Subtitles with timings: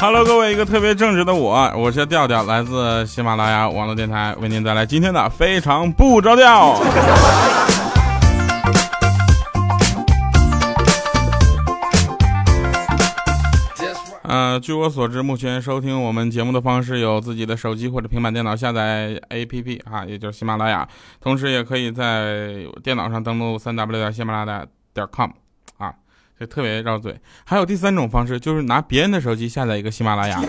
[0.00, 6.78] Hello，各位，一个特别正直的我，我是调调，来自喜马拉雅网络电台，为您带来今天的非常不着调。
[14.34, 20.88] 呃，据我所知，目前收听我们节目的方式有自己的手机或者平板电脑下载 APP 啊，也就是喜马拉雅，
[21.20, 25.30] 同时也可以在电脑上登录三 W 点喜马拉雅点 com
[25.76, 25.94] 啊。
[26.38, 30.42] 就特别绕嘴，还有第三种方式，就是拿别人的手机下载一个喜马拉雅。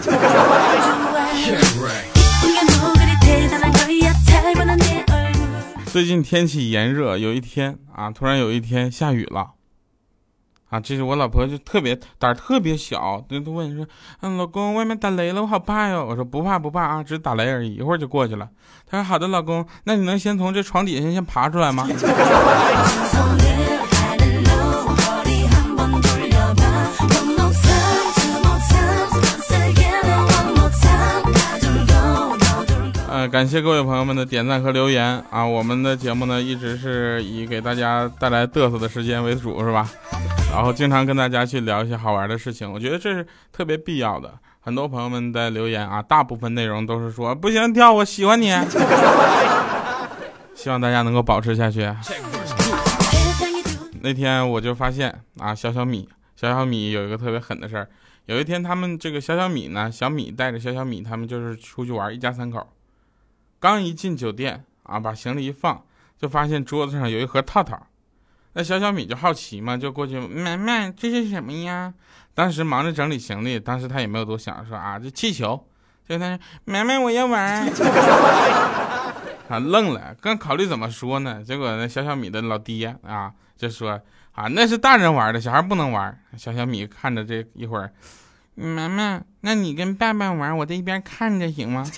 [5.85, 9.51] 最近天气炎热，有一天啊，突然有一天下雨了，
[10.69, 13.85] 啊，这是我老婆就特别胆儿特别小，就都问说，
[14.21, 16.05] 嗯，老公，外面打雷了，我好怕哟。
[16.05, 18.49] 我说不怕不怕啊，只是打雷而已，一会儿就过去了。
[18.89, 21.87] 他说好的，老公，那你能先从这床底下先爬出来吗？
[33.31, 35.43] 感谢各位朋友们的点赞和留言啊！
[35.43, 39.89] 我们的节目呢，一直是以给大家带来嘚瑟的时间为主，是吧？
[40.55, 44.39] 然后经常跟大家去聊一些好玩的事情，我觉得这是特别必要的。
[44.61, 48.51] 很多朋友们在留言啊，大部分内容都是说不行，跳，我喜欢你。
[50.55, 51.93] 希望大家能够保持下去。
[53.99, 57.89] 那天我就发现啊，小小米，小小米有一个特别狠的事儿。
[58.27, 62.65] 有一天，他们这个小小米呢，小米带着小小米，他们就是出去玩，一家三口。
[63.59, 65.83] 刚一进酒店啊，把行李一放，
[66.17, 67.87] 就发现桌子上有一盒套套。
[68.57, 71.93] 那小小米就好奇嘛，就过去买买这是什么呀？
[72.33, 75.61] 当时忙着整理行李，当时他也没有多想，说啊这气球。
[76.07, 77.69] 就他说买买我要玩。
[79.47, 83.99] 他愣了，刚考虑怎么说呢，结果那小小米的老爹啊就说
[84.31, 86.17] 啊那是大人玩的，小孩不能玩。
[86.37, 87.91] 小小米看着这一会儿。
[88.55, 91.85] 妈妈，那你跟爸爸玩，我在一边看着行吗？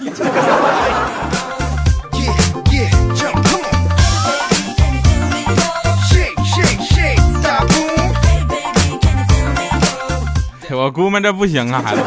[10.77, 12.03] 我估摸着不行啊，孩子。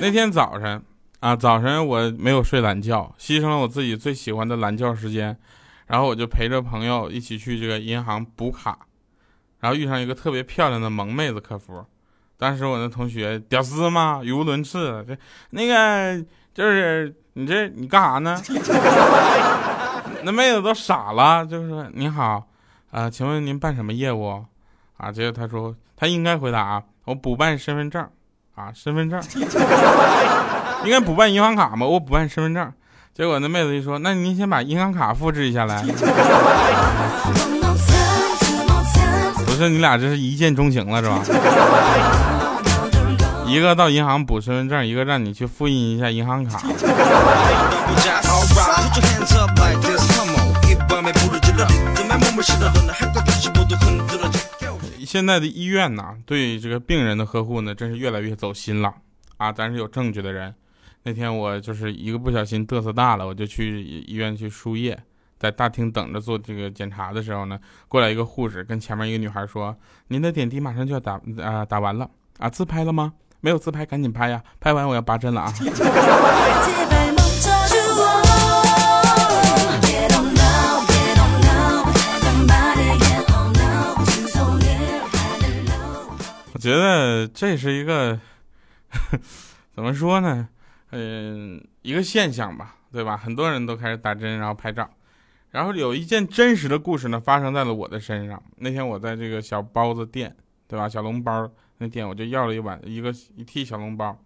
[0.00, 0.82] 那天早晨
[1.20, 5.36] 啊，早晨我没有睡懒觉，牺牲了我自己最喜欢的懒觉时间，
[5.86, 8.76] 然后我就陪着朋友一起去这个银行补卡。
[9.60, 11.84] 然后遇上一个特别漂亮的萌妹子客服，
[12.36, 15.04] 当时我那同学屌丝嘛，语无伦次。
[15.06, 15.16] 这
[15.50, 18.42] 那个就是你这你干啥呢？
[20.24, 22.42] 那妹子都傻了，就是说你好，
[22.90, 24.44] 啊，请问您办什么业务？
[24.96, 28.04] 啊，结果他说他应该回答啊我补办身份证，
[28.54, 29.22] 啊，身份证，
[30.84, 31.86] 应该补办银行卡吗？
[31.86, 32.72] 我补办身份证。
[33.14, 35.82] 结果那妹子一说，那您先把银行卡复制一下来。
[39.46, 41.22] 不是你俩这是一见钟情了是吧？
[43.46, 46.60] 一个到银行补身份证，一个让你去复印一下银行卡。
[55.04, 58.94] 现在的医院呢，对这个病人的呵护呢，真是越来越走心了
[59.38, 59.52] 啊！
[59.52, 60.54] 咱是有证据的人。
[61.02, 64.96] 那天我就是一个不小心嘚瑟大了，我就去医院去输液。
[65.38, 67.58] 在大厅等着做这个检查的时候呢，
[67.88, 69.76] 过来一个护士跟前面一个女孩说
[70.08, 72.08] ：“您的点滴马上就要打啊，打完了
[72.38, 73.14] 啊，自拍了吗？
[73.40, 74.42] 没有自拍，赶紧拍呀！
[74.60, 75.52] 拍完我要拔针了啊！”
[87.28, 88.18] 这是一个
[89.74, 90.48] 怎么说呢？
[90.92, 93.16] 嗯，一个现象吧，对吧？
[93.16, 94.88] 很多人都开始打针，然后拍照。
[95.50, 98.40] 然后有一件真实的故事呢，发生在了我的身上。
[98.56, 100.34] 那天我在这个小包子店，
[100.68, 100.88] 对吧？
[100.88, 101.48] 小笼包
[101.78, 104.16] 那店，我就要了一碗一个一屉小笼包。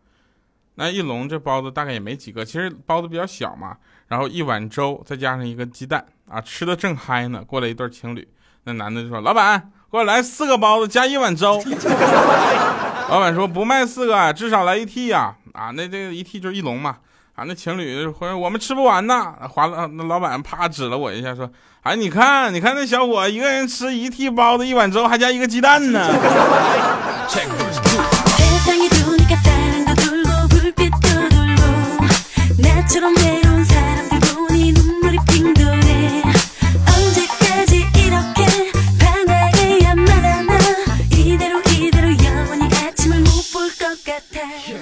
[0.77, 3.77] 那一笼这包子大概也没几个，其实包子比较小嘛。
[4.09, 7.45] 然后一碗粥，再加上一个鸡蛋啊，吃的正嗨呢。
[7.45, 8.27] 过来一对情侣，
[8.65, 11.59] 那男的就说：“老板，给我来四个包子加一碗粥。
[13.15, 15.33] ”老板说：“不卖四个，至少来一屉呀！
[15.53, 16.97] 啊，那这个一屉就是一笼嘛。”
[17.37, 19.33] 啊，那情侣或者我们吃不完呢。
[19.49, 21.49] 华了，那老板啪指了我一下，说
[21.85, 26.05] ：“哎，你看，你看那小伙一个人吃一屉包子，一碗粥，还加一个鸡蛋呢。”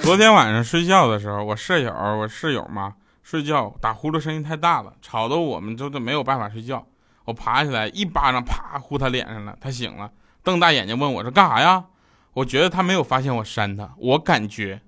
[0.03, 6.85] 昨天晚上睡觉的时候，我舍友，我室友嘛，睡觉打呼噜声音太大了，吵得我们就都没有办法睡觉。
[7.23, 10.09] 我爬起来一巴掌啪呼他脸上了，他醒了，
[10.43, 11.85] 瞪大眼睛问我说干啥呀？
[12.33, 14.81] 我觉得他没有发现我扇他，我感觉，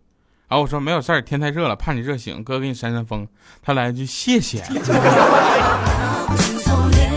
[0.50, 3.26] 然后我说没有事儿，天太热了，怕你热醒，哥给你扇扇风。
[3.64, 4.62] 他来一句谢谢，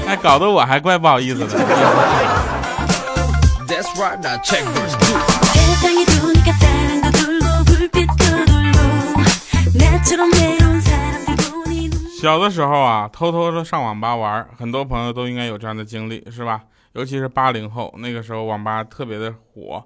[0.06, 1.58] 哎，搞得我还怪不好意思的。
[12.20, 16.62] 小的时候啊，偷偷的上网吧玩，很多朋友都应该有这样的经历，是吧？
[16.92, 19.84] 尤其是八零后，那个时候网吧特别的火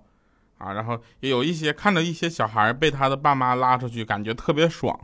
[0.58, 4.98] 啊，然后也有一些看到一些小孩被他的爸妈拉出去，感觉特别爽。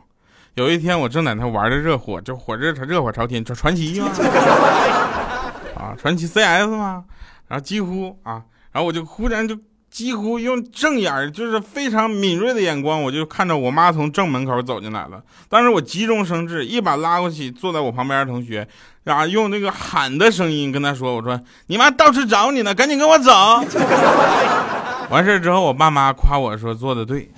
[0.55, 4.09] 有一天我正在那玩的热火，就火热热火朝天，就传奇吗？
[5.75, 7.05] 啊，传奇 CS 吗？
[7.47, 8.43] 然后几乎啊。
[8.71, 9.57] 然后我就忽然就
[9.99, 15.21] 几乎用正眼就是非常敏锐的眼光，我就看着我妈从正门口走进来了。
[15.49, 18.65] 当时我急中生智，一把拉过去坐在我旁边的同学，
[19.03, 21.37] 然后，用那个喊的声音跟他说：“我说
[21.67, 23.29] 你妈到处找你呢，赶紧跟我走。
[25.11, 27.29] ”完事之后，我爸妈夸我说做的对。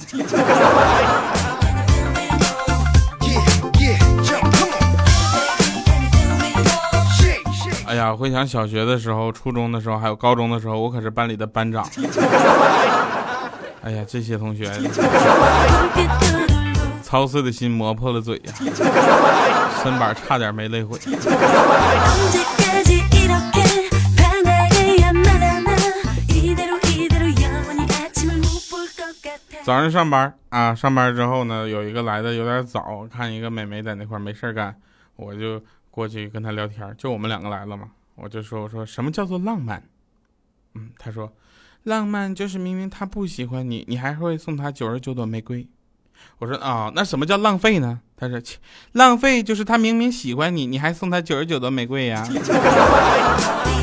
[7.91, 11.85] 哎呀，回想小学的时候、初中的时候，还有高中的时候，我可是班里的班长。
[13.83, 14.71] 哎呀，这些同学，
[17.03, 18.53] 操碎的心磨破了嘴呀，
[19.83, 20.97] 身板差点没累毁。
[29.65, 34.73] 早上上班啊，上班之后呢，有一个来的有点早，看一个美眉在那块没事干，
[35.17, 35.61] 我就。
[35.91, 39.83] 过去跟他聊天，就我们两个来了嘛，我就说我说什么叫做浪漫？
[40.73, 41.31] 嗯，他说
[41.83, 45.67] 浪漫就是明明他不喜欢你，你还会送他九十九朵玫瑰。
[46.39, 47.99] 我说啊，那什么叫浪费呢？
[48.15, 48.39] 他说
[48.93, 52.25] 浪费就是他明明喜欢你，你还送他九十九朵玫瑰呀。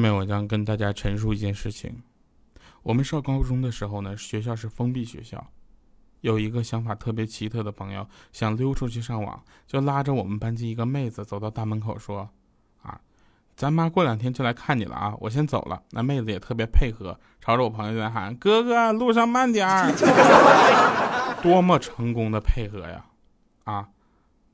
[0.00, 1.94] 下面我将跟大家陈述一件事情。
[2.82, 5.46] 我们上高中的时候呢，学校是封闭学校。
[6.22, 12.26] 有一个想法特别奇特的朋友想溜出去上网，就拉着我们班级一个妹子走到大门口说
[12.82, 12.98] ：“啊，
[13.54, 19.92] 咱妈过两天就来看你了啊，我先走了。”那妹子也特别配合，朝着我朋友在喊：“哥哥，路上慢点儿。
[21.44, 23.04] ”多么成功的配合呀！
[23.64, 23.86] 啊。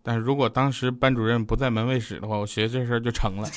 [0.02, 3.48] 但是如果当时班主任不在门卫室的话，我学这事儿就成了。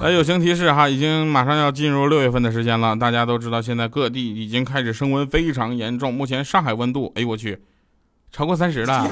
[0.00, 2.94] 来，友情提示哈，已经马上要进入六月份的时间了。
[2.94, 6.14] 大家都知道，现在各地已经开始升温，非常严重。
[6.14, 7.58] 目前上海温度，哎呦我去，
[8.30, 9.04] 超过三十了，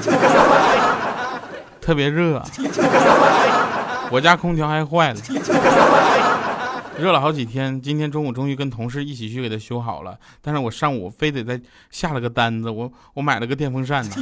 [1.81, 2.41] 特别热。
[4.09, 5.19] 我家空调还坏了。
[6.97, 10.17] 热了好几天，今天中午终于跟同事一起去给他修好了。
[10.41, 11.59] 但是我上午非得再
[11.91, 14.15] 下了个单子，我我买了个电风扇呢。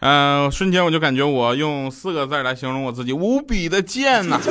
[0.00, 4.38] 嗯，瞬间我就感觉我用四个字来形容我自己，无比的贱呐。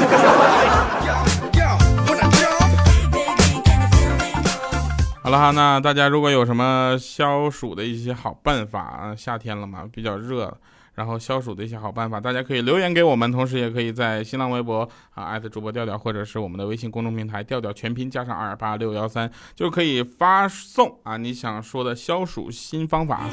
[5.24, 10.56] 好了哈，那大家如果有什么消暑的一些好办法啊，夏天了嘛，比较热。
[10.94, 23.28] 然后消暑的一些好办法，大家可以留言给我们，同时也可以在新浪微博啊艾特主播调调，或者是我们的微信公众平台调调全拼加上二八六幺三，就可以发送啊你想说的消暑新方法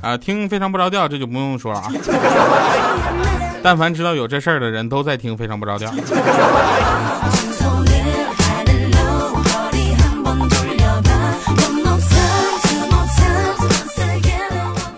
[0.00, 0.16] 啊。
[0.16, 1.92] 听非常不着调，这就不用说了啊。
[3.62, 5.92] 但凡知道有这事儿的人都在听非常不着调。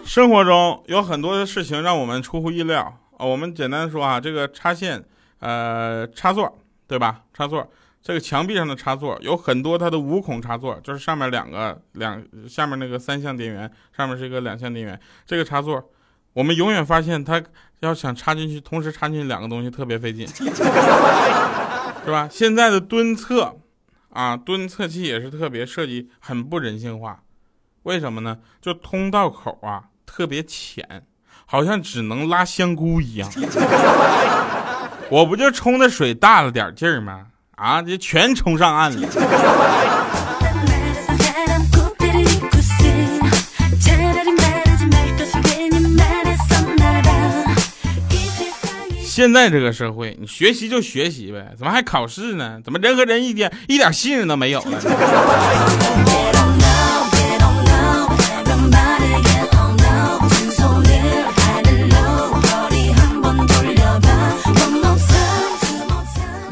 [0.05, 2.83] 生活中有很多的事情让我们出乎意料
[3.17, 3.25] 啊！
[3.25, 5.03] 我们简单说啊，这个插线，
[5.41, 7.21] 呃，插座，对吧？
[7.33, 7.67] 插座，
[8.03, 14.99] 这个墙壁上的插座有很多，它的五孔插座，就是上面两个两，下面那个三相电源，上面是一个两相电源。
[15.25, 15.91] 这个插座，
[16.33, 17.43] 我们永远发现它
[17.81, 20.43] 要想插进去，同时插进去两个东西特别费劲，是
[22.11, 22.29] 吧？
[22.31, 23.57] 现在的蹲厕，
[24.11, 27.23] 啊，蹲厕器也是特别设计很不人性化，
[27.85, 28.39] 为什么呢？
[28.61, 29.85] 就通道口啊。
[30.05, 31.07] 特别浅，
[31.47, 33.31] 好像只能拉香菇一样。
[35.09, 37.29] 我不就冲的水大了点劲儿吗？
[37.63, 39.09] 啊，这全冲上岸了。
[49.05, 52.59] 现在这个社会，你学习就学习呗，怎么还考试呢？
[52.65, 56.32] 怎么人和人一点一点信任都没有了？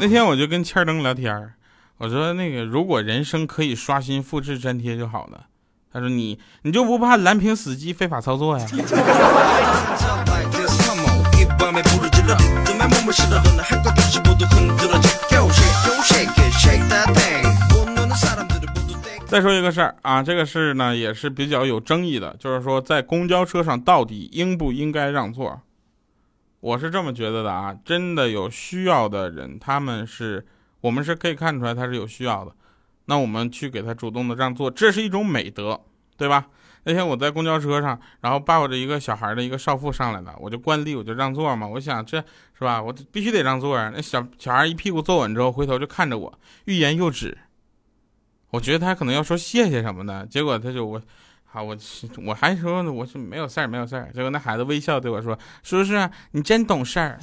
[0.01, 1.53] 那天我就跟欠灯聊天
[1.99, 5.45] 我说那个如果人生可以刷新、复制、粘贴就好了。
[5.93, 8.65] 他说你你就不怕蓝屏死机、非法操作呀？
[19.27, 25.61] 再说一个事儿啊，这个事儿呢也是比较有争议的，就是说在公交车上到底应不应该让座？
[26.61, 30.45] 我是这么觉得的啊，真的有需要的人，他们是
[30.79, 32.55] 我们是可以看出来他是有需要的，
[33.05, 35.81] 那我们去给他主动的让座，这是一种美德，
[36.15, 36.47] 对吧？
[36.83, 43.91] 那天我在公交车上，然后抱着一个小孩的一个少妇上来了，我就惯例我就让座嘛，我想这是吧，我必须得让座啊。
[43.93, 47.35] 那小小孩一屁股坐稳之后，回头就看着我，欲言又止，
[48.51, 51.01] 我觉得他可能要说谢谢什么的，结果他就我。
[51.53, 51.75] 好，我
[52.25, 54.09] 我还说呢，我说没有事儿，没有事儿。
[54.13, 55.91] 结果那孩子微笑对我说：“叔叔，
[56.31, 57.19] 你真懂事儿。”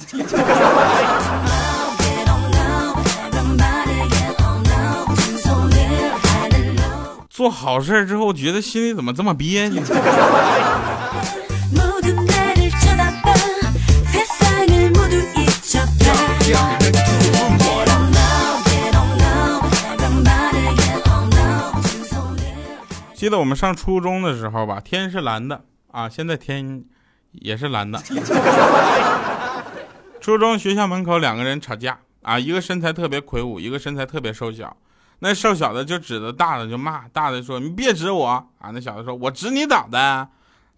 [7.27, 9.81] 做好事之后，觉得心里怎么这么憋屈？
[23.29, 26.83] 记得我们上初中的时候吧，天是蓝的啊，现在天
[27.33, 28.01] 也是蓝的。
[30.19, 34.75] 初中学校门口两个人吵架啊，一个身材特别魁梧，一个身材特别瘦小。
[35.19, 38.43] 那瘦小的就指着大的就骂，大的说：“你别指我啊！”
[38.73, 40.27] 那小的说：“我指你咋的？”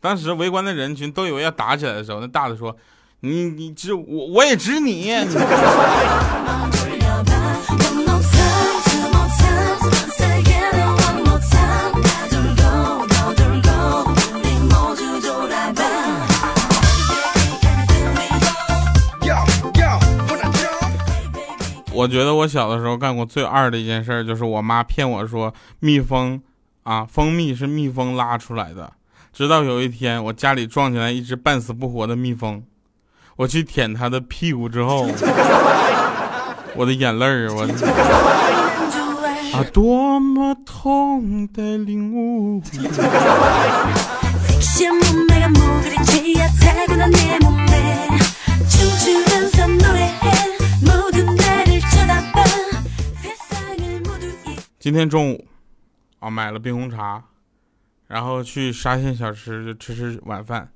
[0.02, 2.76] 当时围观的人群都以为要打起来的时候，那大的说
[3.22, 5.14] ：“你你指我，我也指你。”
[22.02, 26.42] 我觉得我小的时候干过最二的一件事，就是我妈骗我说蜜蜂，
[26.82, 28.92] 啊，蜂蜜是蜜蜂拉出来的。
[29.32, 32.64] 直到有一天，我家里撞进来一只半死不活的蜜蜂，
[33.36, 35.08] 我去舔它的屁股之后，
[36.76, 37.74] 我的眼泪儿，我的
[39.54, 42.60] 啊，多么痛的领悟。
[54.92, 55.48] 今天中午，
[56.20, 57.24] 啊，买了冰红茶，
[58.08, 60.70] 然后去沙县小吃就吃吃晚饭，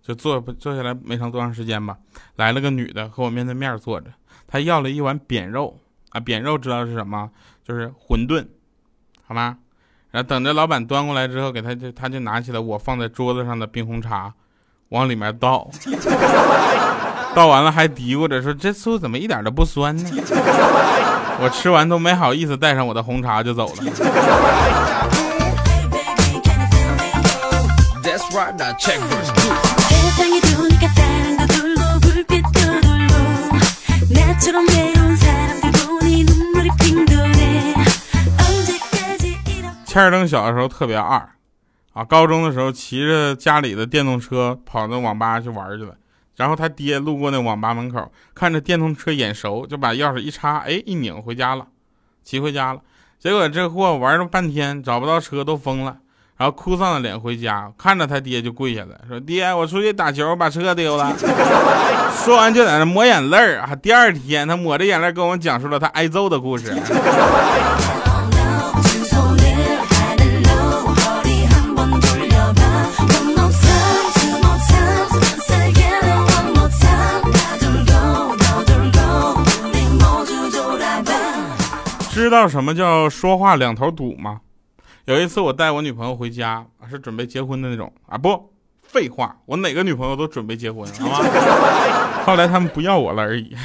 [0.00, 1.98] 就坐坐下来没长多长时间吧，
[2.36, 4.06] 来了个女的和我面对面坐着，
[4.46, 7.30] 她要了一碗扁肉啊，扁肉知道是什么？
[7.62, 8.46] 就是馄饨，
[9.26, 9.58] 好吗？
[10.10, 14.32] 然后等着老板端过来之后，给他就他就拿起了我放在桌子上的冰红茶，
[14.88, 15.70] 往里面倒，
[17.36, 20.10] 倒完了还嘀咕着说：“这醋怎么一点都不酸呢？”
[21.42, 23.76] 我吃完都没好意思带上我的红茶就走了。
[39.86, 41.28] 欠儿登小的时候特别二，
[41.94, 45.94] 啊，高中的时候骑着家里的电动车跑到网吧去玩去了。
[46.40, 51.66] 然后他爹路过那网吧门口，看着电动车眼熟，就把钥匙一插，哎，一拧回家了，
[52.24, 52.80] 骑回家了。
[53.18, 55.98] 结果这货玩了半天找不到车，都疯了，
[56.38, 61.14] 然后哭丧着脸回家，看着他爹就跪下了，说：“爹，我出去打球把车丢了。”
[62.24, 63.76] 说完就在那抹眼泪儿啊。
[63.76, 66.74] 第二天他抹着眼泪跟我们讲述了他挨揍的故事。
[82.30, 84.40] 知道什么叫说话两头堵吗？
[85.06, 88.52] 有一次我带我女朋友回家，是准备结婚的那种啊，不，
[88.84, 91.18] 废话，我哪个女朋友都准备结婚，好吗？
[92.24, 93.56] 后来他们不要我了而已。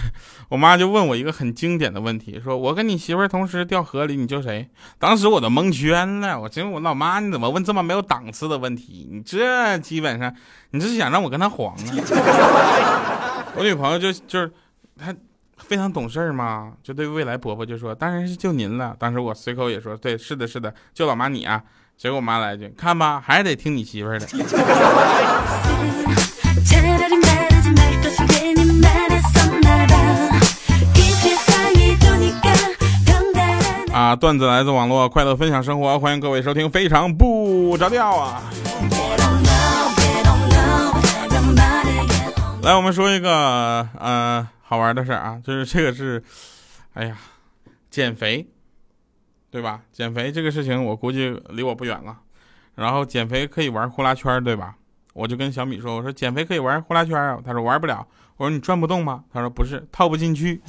[0.49, 4.67] 我妈就问我一个很经典的问题，说我跟你媳妇儿同时掉河里，你救谁？
[4.97, 9.07] 当时我都蒙圈了，我寻思我老妈你怎么问这么没有档次的问题？
[9.11, 10.33] 你这基本上
[10.71, 13.45] 你这是想让我跟她黄啊？
[13.55, 14.51] 我女朋友就就是
[14.97, 15.15] 她。
[15.57, 21.63] 非常懂事儿嘛，就对未来婆婆就说：“当然是就您了。”当时我随口也说：“对，是的，是的，就老妈你啊。”
[21.97, 24.27] 结果我妈来一句：“看吧，还是得听你媳妇儿的。
[33.93, 38.43] ”啊，段子来自网络，快乐分享生活，欢迎各位收听，非常不着调啊。
[42.65, 46.23] 来，我们说一个呃好玩的事儿啊，就是这个是，
[46.95, 47.15] 哎呀，
[47.91, 48.43] 减肥，
[49.51, 49.81] 对吧？
[49.91, 52.17] 减肥这个事情我估计离我不远了。
[52.73, 54.73] 然后减肥可以玩呼啦圈，对吧？
[55.13, 58.03] 我就跟小米说：“我说减肥可以玩呼啦圈啊。”他说：“玩不了。”
[58.37, 60.59] 我说：“你转不动吗？”他说：“不是，套不进去。”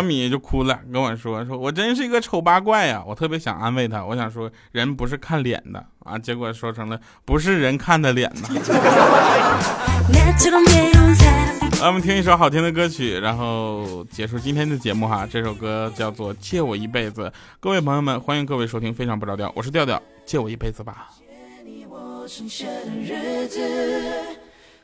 [0.00, 8.48] 小米就哭了，跟我说：“说我真是一个丑八怪呀！”我特别想安慰他，我想说人不是看脸的啊，结果说成了不是人看的脸呐。
[10.08, 15.28] 来，我们听一首好听的歌曲，然后结束今天的节目哈。
[15.30, 17.24] 这首歌叫做《借我一辈子》，
[17.60, 21.10] 各位朋友们，欢迎各位收听，非常不着调，我是调调，借我一辈子吧。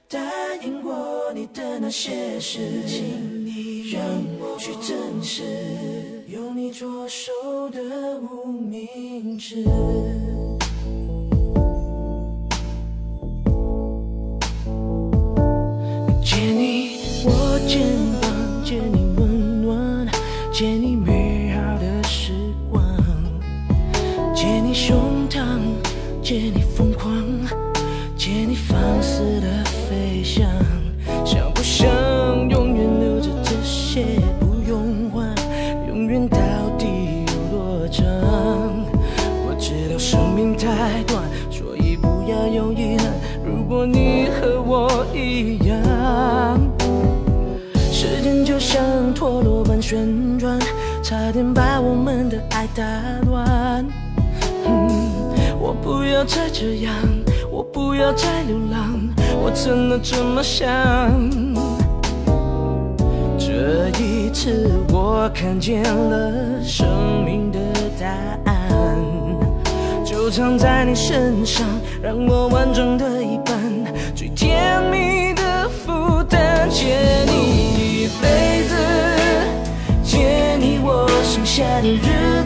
[0.09, 0.21] 答
[0.63, 4.01] 应过你的那些事，请你让
[4.59, 5.43] 去证实，
[6.29, 7.31] 用你左手
[7.71, 7.79] 的
[8.21, 9.57] 无名指。
[16.25, 17.83] 借你我肩
[18.23, 18.31] 膀，
[18.65, 20.09] 借你温暖，
[20.53, 22.33] 借你美好的时
[22.73, 22.83] 光，
[24.35, 25.61] 借你胸膛，
[26.23, 26.63] 借你
[56.17, 56.95] 要再这样，
[57.51, 58.99] 我不要再流浪。
[59.43, 60.67] 我真的这么想，
[63.39, 66.89] 这一次我看见了生
[67.23, 67.59] 命的
[68.01, 68.07] 答
[68.51, 68.97] 案，
[70.07, 71.67] 就藏在你身上，
[72.03, 73.55] 让我完整的一半，
[74.15, 75.93] 最甜蜜的负
[76.31, 78.75] 担，借你一辈子，
[80.03, 82.43] 借你我剩下的日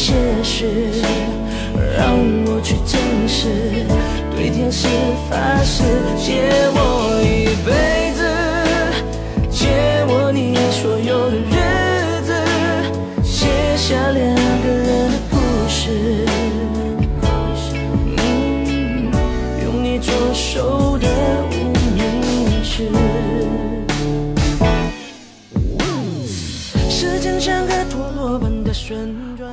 [0.00, 0.66] 些事。
[1.98, 3.48] 让我去证实，
[4.34, 4.88] 对天使
[5.28, 5.82] 发誓，
[6.16, 7.20] 借我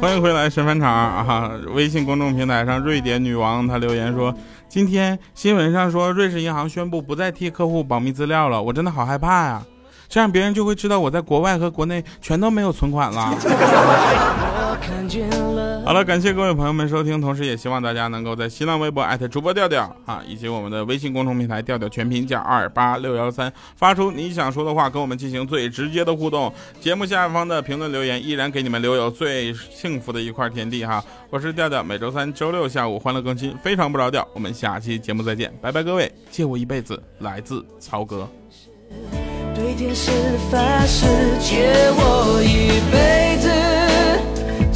[0.08, 1.52] 欢迎回来，神返场啊！
[1.74, 4.34] 微信公众平台上，瑞典女王她留言说
[4.70, 9.62] ：“今天新闻上说，瑞士银行宣布不再替客户保密资料了，我真的好害怕呀。”
[10.08, 13.36] 这样别人就会知道我在国外和国内全都没有存款了。
[15.88, 26.54] 好了，感谢各位朋友们收听，同时也希望大家能够在新浪微博艾特主播调调啊，以及我们的微信公众平台调调全拼加二八六幺三，发出你想说的话，跟我们进行最直接的互动。
[26.82, 31.02] 节目下方的评论留言依然给你们留有最幸福的一块天地哈。
[31.30, 34.28] 我是调调，每周三、周六下午欢乐更新，非常不着调。
[34.34, 36.12] 我们下期节目再见，拜拜各位。
[36.30, 38.30] 借我一辈子，来自曹哥。
[39.56, 40.12] 对天使
[40.52, 41.06] 发誓，
[41.40, 43.50] 借我一辈子，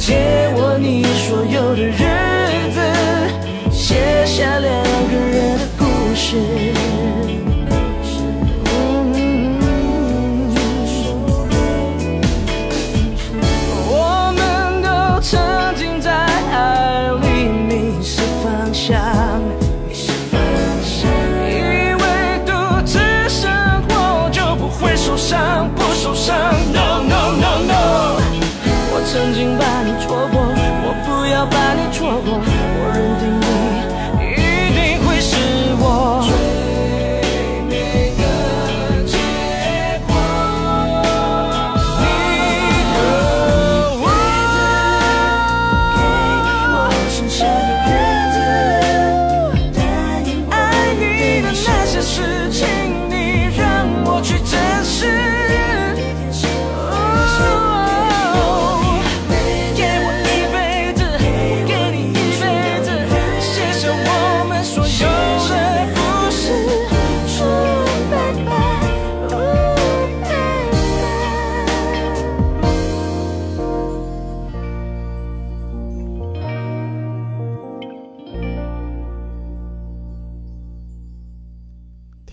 [0.04, 0.16] 借
[0.56, 1.94] 我你所有的日
[2.72, 2.80] 子，
[3.70, 7.51] 写下两个人的故事。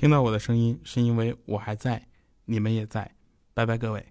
[0.10, 2.08] 听到我的声音是因为我还在，
[2.46, 3.12] 你们也在。
[3.54, 4.04] 拜拜，各位。